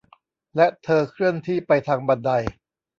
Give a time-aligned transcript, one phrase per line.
[0.55, 2.31] และเธอเคลื่อนที่ไปทางบันได